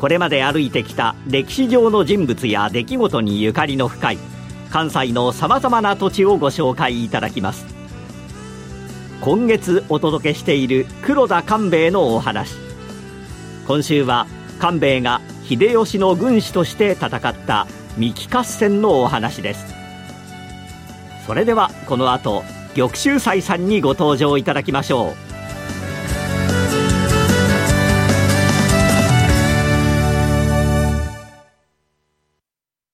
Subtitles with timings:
[0.00, 4.18] これまで歩いてきた歴史上の人物や出来事にゆかりの深い
[4.70, 7.66] 関西のさまざまな土地をご紹介いただきます。
[9.20, 12.54] 今月お届けしている黒田官兵衛のお話。
[13.66, 14.26] 今週は
[14.58, 17.66] 官兵衛が秀吉の軍師として戦った
[17.98, 19.66] 三木合戦のお話です。
[21.26, 22.42] それではこの後
[22.74, 25.29] 玉州斎さんにご登場いただきましょう。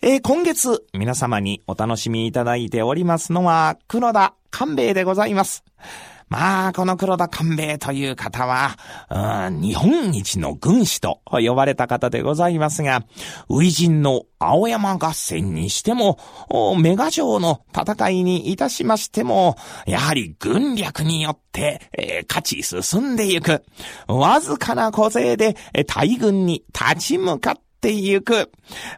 [0.00, 5.64] えー今月、皆様にお楽しみいただいておりますのは、黒田官兵衛でございます。
[6.28, 8.76] まあ、この黒田官兵衛という方は、
[9.50, 13.02] 日本一の軍師と呼ばれた方でございますが、
[13.48, 16.16] 初陣の青山合戦にしても、
[16.80, 23.64] メガ城の戦いにいたしましても、やはり軍略によって、えー勝ち進んでいく。
[24.06, 25.56] わずかな小勢で
[25.88, 28.50] 大軍に立ち向かってっていく。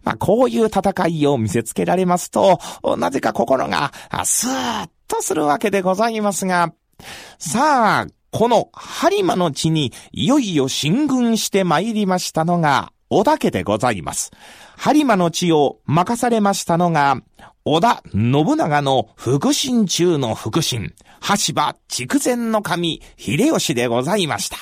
[0.03, 2.59] まあ、こういう戦いを見せつけられますと、
[2.99, 3.93] なぜか心が、
[4.25, 6.73] スーッとするわけでございますが、
[7.39, 14.31] さあ、この播磨の地にいよいよ進軍して参りましたのが、織田家でございます。
[14.79, 17.21] 播磨の地を任されましたのが、
[17.65, 20.95] 織田信長の腹心中の腹心、
[21.47, 24.57] 橋場筑前の神、秀吉でございました。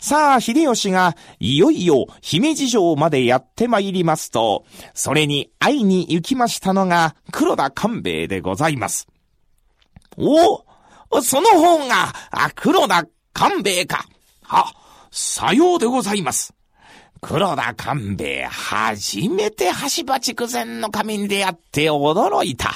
[0.00, 4.64] さあ、秀吉が、いよいよ、姫路城までやって参りますと、
[4.94, 9.06] それに会いに行きましたのが、黒田官兵衛でございます。
[10.16, 10.64] お
[11.10, 12.12] おその方が、
[12.54, 14.04] 黒田官兵衛か。
[14.42, 14.72] は、
[15.10, 16.54] さようでございます。
[17.26, 22.74] 黒田官兵衛、初めて橋場筑前の神に出会って驚いた。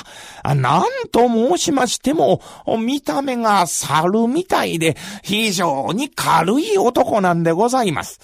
[0.55, 2.41] なんと申しましても、
[2.79, 8.21] 見た目が猿みたいで、非常に軽い男なんでございます。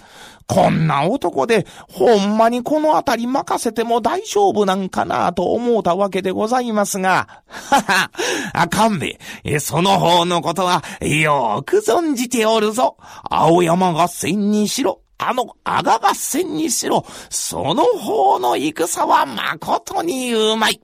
[0.47, 8.11] こんな男で、ほんまにこの辺り任せても大丈夫なんかなと思うたわけでございますが、はは、
[8.55, 9.19] あかんべ、
[9.61, 12.97] その方のことは、よく存じておるぞ。
[13.25, 20.81] 青山合戦にしろ、あの阿賀合戦にしろ、その方の戦は誠にうまい。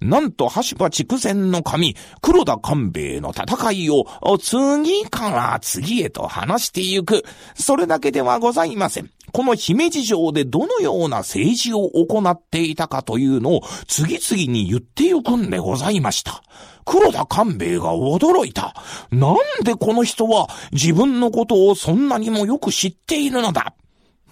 [0.00, 4.06] なんと、橋場筑前の神、黒田官兵衛の戦いを、
[4.38, 7.24] 次から次へと話してゆく。
[7.54, 9.10] それだけではございません。
[9.32, 16.42] この姫路城でどのような政治を行っていたかというのを、次々に言ってゆくんでございました。
[16.84, 18.74] 黒田官兵衛が驚いた。
[19.10, 23.74] なんでこの人は自分のことをそんなにもよく知っているのだ。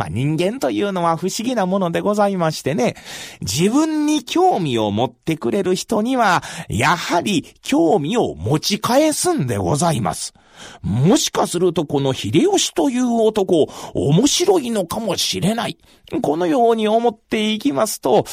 [0.00, 2.96] まあ、人間というのは不思議なものでございましてね、
[3.42, 10.32] 自分に興味を持ってくれる人には、やはり興味を持ち返すんでございます。
[10.80, 15.76] もしかするとこの秀吉という男、面白いのかもしれない。
[16.22, 18.24] このように思っていきますと、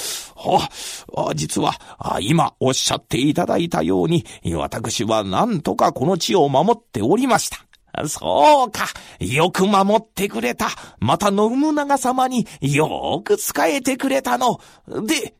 [1.17, 1.73] あ、実は、
[2.21, 4.23] 今おっしゃっていただいたように、
[4.55, 7.66] 私は何とかこの地を守っておりました。
[8.05, 8.87] そうか。
[9.19, 10.67] よく守ってくれた。
[10.99, 14.59] また信長様によく仕えてくれたの。
[15.05, 15.35] で、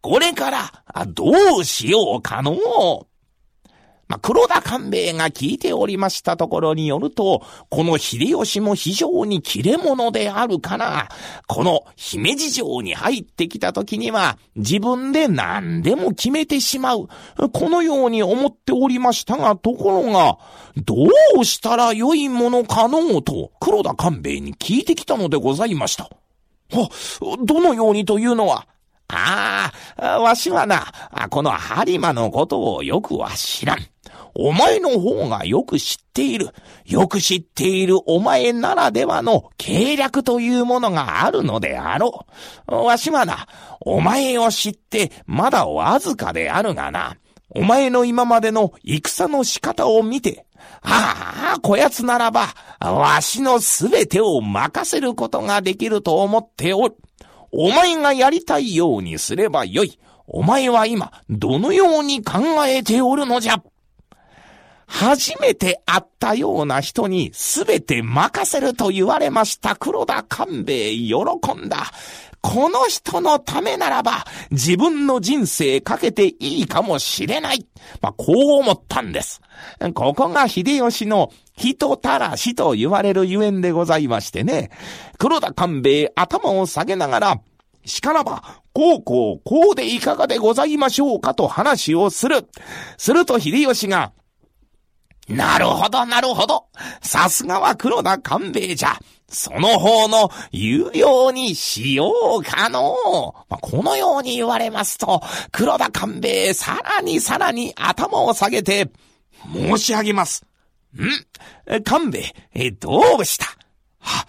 [0.00, 0.72] これから
[1.08, 3.07] どうしようかの
[4.08, 11.08] まあ、黒田官兵衛が聞いておりましたところによると、この秀吉も非常に切れ者であるから、
[11.46, 17.08] この姫路城に入ってきた時には、自分で何でも決めてしまう。
[17.52, 20.38] このように思っておりましたが、ところが、
[20.76, 20.94] ど
[21.38, 26.08] うしたらよいものかのうと、黒田官兵衛に聞いてきたのでございました。
[26.70, 26.88] は、
[27.44, 28.66] どのようにというのは、
[29.08, 30.86] ああ、わしはな、
[31.30, 33.78] この播磨のことをよくは知らん。
[34.40, 36.50] お前の方がよく知っている。
[36.86, 42.24] よく知っているお前ならではの計略というものがあるのであろ
[42.68, 42.74] う。
[42.74, 43.48] わしはな、
[43.80, 47.16] お前を知ってまだわずかであるがな。
[47.50, 50.46] お前の今までの戦の仕方を見て、
[50.82, 52.46] ああ、こやつならば、
[52.80, 56.96] わしのすべてを任せることができると思っておる。
[57.50, 59.98] お前がやりたいようにすればよい。
[60.28, 63.62] お前は今、どのように考えておるのじゃ
[64.88, 71.14] 初めて会ったような人にすべて任せると言われました黒田官兵衛喜
[71.54, 71.92] んだ。
[72.40, 77.66] この人のためならば自分の人生かけていいかもしれない。
[78.00, 79.42] まあ、こう思ったんです。
[79.94, 84.70] ここが秀吉の人たらしと言われるゆえんでございましてね。
[85.18, 87.40] 黒田官兵衛頭を下げながら、
[87.84, 92.46] しからば、こうこうこうでいかがでございましょうかと話をする。
[92.96, 94.12] すると秀吉が、
[95.28, 96.66] なるほど、なるほど。
[97.02, 98.98] さすがは黒田官兵衛じゃ。
[99.30, 102.10] その方の言うようにしよ
[102.40, 103.34] うかの。
[103.50, 105.20] まあ、このように言われますと、
[105.52, 108.90] 黒田官兵衛さらにさらに頭を下げて、
[109.52, 110.46] 申し上げます。
[110.96, 111.82] ん？
[111.82, 113.44] 官兵衛、どうした？
[113.98, 114.26] は、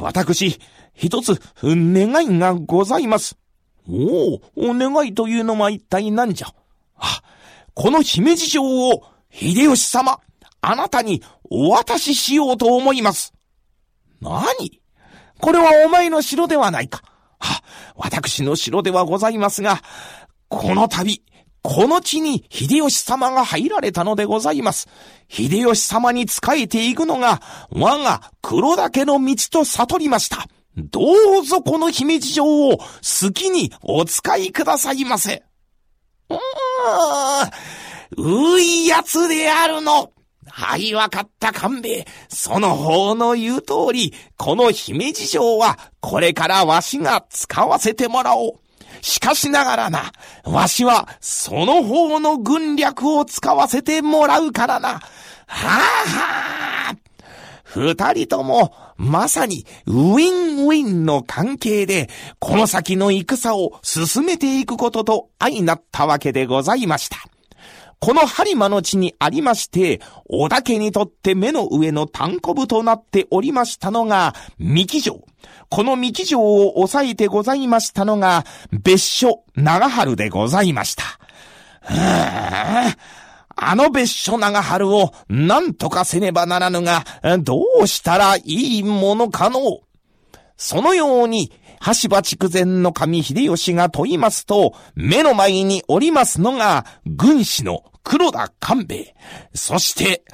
[0.00, 0.58] 私、
[0.94, 3.36] 一つ、願いがございます。
[3.86, 6.46] おお、お願いというのは一体何じゃ？
[6.96, 7.22] あ、
[7.74, 10.20] この姫路城を、秀吉様、
[10.60, 13.32] あなたにお渡ししようと思います。
[14.20, 14.80] 何？
[15.40, 17.02] これはお前の城ではないか。
[17.40, 17.64] は、
[17.96, 19.82] 私の城ではございますが、
[20.48, 21.24] この度、
[21.62, 24.88] この地に秀吉様が入られたのでございます。
[25.28, 27.40] 秀吉様に仕えていくのが、
[27.70, 30.46] 我が黒岳の道と悟りました。
[30.76, 31.00] ど
[31.40, 35.42] うぞこの姫路城を好きにお使いくださいませ。
[36.30, 36.40] うーん、
[38.16, 40.12] ういやつであるの。
[40.48, 42.06] はい、わかった勘兵衛。
[42.28, 48.52] その方の言う通り、この姫路城は、これからわしが使わせてもらおう。
[49.00, 50.12] しかしながらな、
[50.44, 54.88] わしは、その方の軍略を使わせてもらうからな。
[54.88, 55.00] は
[55.46, 56.96] あはあ。
[57.64, 67.31] 二人とも、まさに、ウィンウィンの関係で、この先の戦を進めていくことと相なったわけでございました。
[68.02, 75.24] この播磨の地にありまして、小田家にとって目の上の単行部となっておりましたのが、三木城。
[75.68, 81.04] この三木城を抑えてございましたのが、別所長春でございました。
[83.54, 87.04] あの別所長春を何とかせねばならぬが、
[87.38, 89.78] どうしたらいいものかの
[90.56, 91.52] そのように、
[92.02, 99.14] 橋場筑前の神秀吉が問いますと、目の前におりますのが、軍師の黒田官兵衛。
[99.54, 100.24] そして、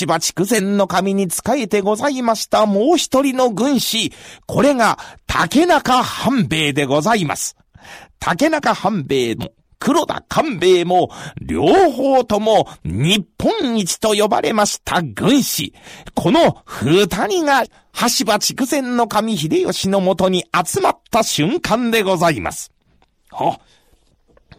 [0.00, 4.12] 橋場筑前の神に仕えてございましたもう一人の軍師。
[4.46, 7.56] これが、竹中半兵衛でございます。
[8.18, 11.10] 竹中半兵衛の黒田官兵衛も、
[11.40, 15.72] 両方とも日本一と呼ばれました軍師。
[16.14, 22.72] この二人が、橋場筑前の神秀吉のもとに集まった瞬間でございます。
[23.30, 23.60] は、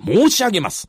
[0.05, 0.87] 申し上げます。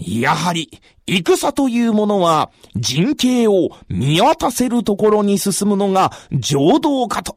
[0.00, 0.70] やはり、
[1.06, 7.36] 戦というものは、人形を見渡せるところに進むのが浄土かと。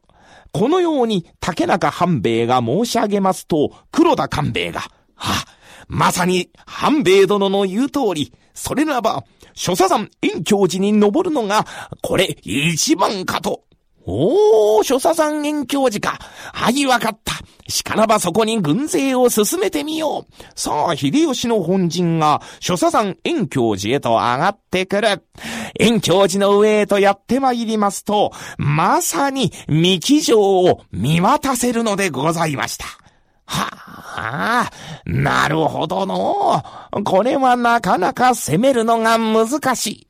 [0.53, 4.81] このように竹中半兵衛が申し上げますと、黒田官兵衛が、
[5.15, 5.45] は、
[5.87, 9.23] まさに半兵衛殿の言う通り、それならば、
[9.55, 11.65] 諸佐山遠教寺に登るのが、
[12.01, 13.63] これ一番かと。
[14.05, 16.19] おー、諸佐山遠教寺か。
[16.53, 17.32] はい、わかった。
[17.73, 20.43] しからばそこに軍勢を進めてみよう。
[20.53, 25.23] さあ、秀吉の本陣が、諸佐山遠教寺へと上がってくる。
[25.79, 32.85] 遠教寺の上へとやって参りますと、まさに三木城を見渡せるのでございました。
[33.47, 34.71] はあ、
[35.05, 36.63] なるほどの。
[37.03, 40.07] これはなかなか攻めるのが難しい。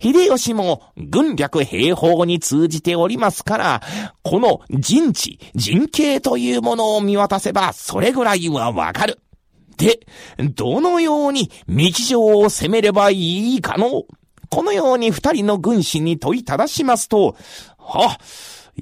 [0.00, 3.82] 秀吉も軍略兵法に通じておりますから、
[4.22, 9.20] この陣地、陣形というものを見渡せば、それぐらいはわかる。
[9.76, 10.00] で、
[10.54, 14.04] どのように道上を攻めればいいかの
[14.50, 17.36] このように二人の軍師に問いただしますと、
[17.78, 18.16] はっ、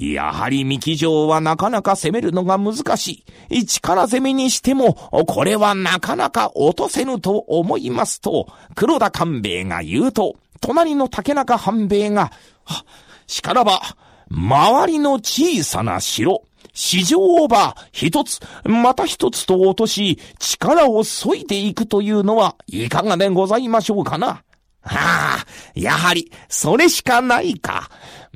[0.00, 3.67] やはり三木城はなかなか攻めるのが難しい。
[3.67, 12.31] 力攻めにしても、これはなかなか落とせぬと思いますと、黒田官兵衛が言うと、隣の竹中半兵衛が、
[12.64, 12.85] は、
[13.26, 13.81] しからば、
[14.31, 16.43] 周りの小さな城、
[16.75, 24.45] 市場をば一つ、また一つと落とし、力を削いでいくというのはいかがでございましょうかな。
[24.83, 27.90] ああ、やはり、それしかないか。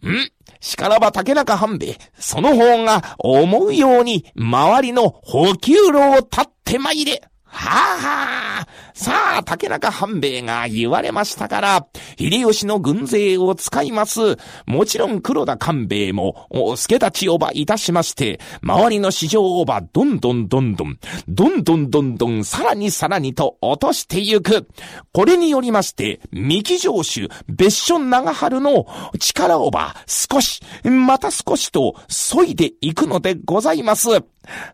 [0.04, 7.21] んしからば竹中半兵衛、その方が思うように周りの補給路を立ってまいれ。
[7.52, 8.66] はあはあ。
[8.94, 11.87] さあ、竹中半兵衛が言われましたから、
[12.18, 14.37] 秀吉の軍勢を使います。
[14.66, 24.66] もちろん黒田官兵衛も、お助立ちをばいたしまして、周りの市場をばどんどんどんどん、どんどんどんどん、さらにさらにと落としてゆく。
[25.12, 28.87] これによりまして、三木城主、別所長春の
[29.18, 34.09] 力をば少し、また少しと、削いでいくのでございます。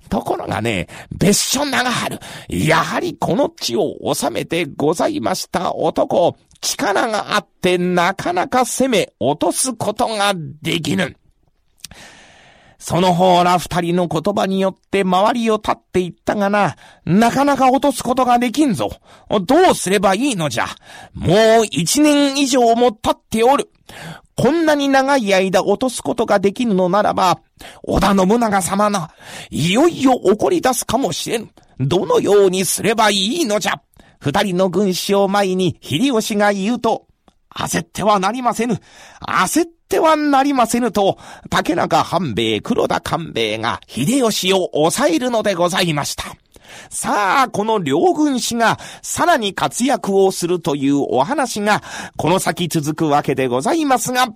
[0.09, 11.17] ところがね、別所長春、やはりこの地を収めてございました男、力があってなかなか攻め落とすことができぬ。
[12.79, 18.91] その方ら二人の言葉によって周りを立っていったがな、なかなか落とすことができんぞ。
[19.43, 20.67] どうすればいいのじゃ。
[21.13, 23.69] もう一年以上も経っておる。
[24.37, 27.41] こんなに長い間落とすことができぬのならば、
[27.83, 29.09] 織田信長様の、
[29.51, 31.51] いよいよ怒り出すかもしれん。
[31.81, 33.81] どのようにすればいいのじゃ。
[34.21, 37.07] 二人の軍師を前に秀吉が言うと、
[37.55, 38.81] 焦ってはなりませぬ。
[39.21, 41.19] 焦ってはなりませぬと、
[41.51, 46.25] 竹中半兵衛、黒田官兵衛が秀吉を抑えるのでございました。
[46.91, 51.83] さあ、この両軍師がさらに活躍をするというお話が、
[52.17, 54.29] この先続くわけでございますが、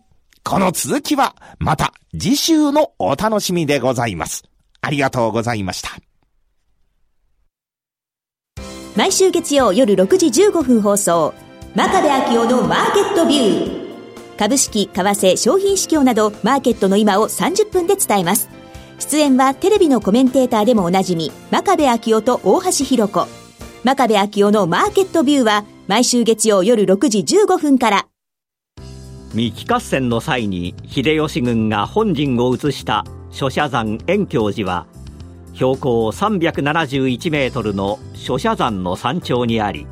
[0.45, 4.45] この続きは、また次週のお楽しみでございます。
[4.81, 5.91] ありがとうございました。
[8.97, 11.33] 毎週月曜夜6時15分放送、
[11.75, 14.37] 真壁昭夫のマーケットビュー。
[14.37, 18.62] 株式、為替、商品市況など、マーケットの今を30分で伝えます。
[19.03, 23.27] 出演はテレビのコメンテーターでもおなじみ、真壁昭夫と大橋弘子。
[23.83, 28.07] 真壁昭夫のマーケットビューは、毎週月曜夜6時15分から。
[29.35, 34.87] 三木合戦の際に秀吉軍が本陣を移した諸社山遠京寺は
[35.55, 39.87] 標高371メートルの諸社山の山頂にあり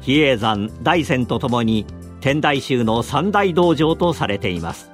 [0.00, 1.86] 比叡山大山とともに
[2.20, 4.93] 天台宗の三大道場とされています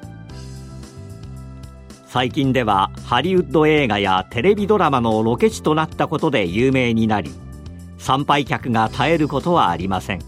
[2.12, 7.30] 最近ではハリウッド映画やテレビドラマのロケ地となったことで有名になり
[7.98, 10.20] 参拝客が絶えることはありません。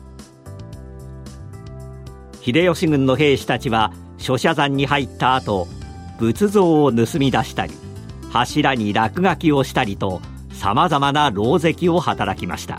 [2.41, 5.67] 秀吉軍の兵士たちは諸社山に入った後
[6.21, 7.75] 仏像を盗み出したり
[8.31, 10.21] 柱に落書きをしたりと
[10.53, 12.79] さまざまな狼藉を働きました。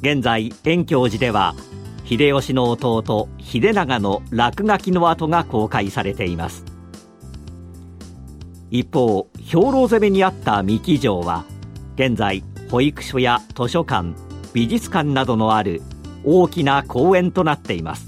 [0.00, 1.54] 現在遠京寺では
[2.04, 6.73] 秀吉の弟秀長の落書きの跡が公開されています。
[8.70, 11.44] 一方兵糧攻めにあった三木城は
[11.96, 14.14] 現在保育所や図書館
[14.52, 15.82] 美術館などのある
[16.24, 18.06] 大きな公園となっています。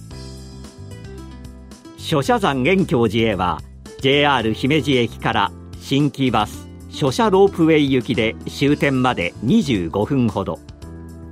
[1.98, 3.60] 諸社山遠京寺へは
[4.00, 10.58] JR 姫路駅から新規バス諸社ロープウェイ行きで終点まで25分ほど。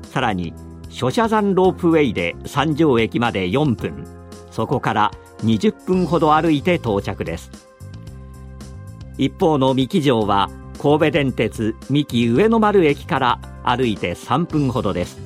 [0.03, 0.53] さらに
[0.91, 4.05] 諸社山ロープウェイで三条駅まで4分。
[4.51, 7.51] そこから20分ほど歩いて到着です。
[9.19, 15.19] 一方の三木城は神戸電鉄三木上野丸駅から歩いて3分ほどです。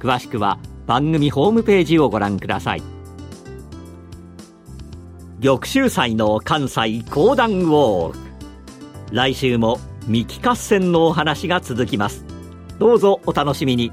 [0.00, 2.82] 詳しくは番組ホームページをご覧ください。
[5.42, 8.18] 玉州祭の関西講談ウォーク。
[9.12, 12.24] 来週も三木合戦のお話が続きます。
[12.78, 13.92] どうぞお楽しみに。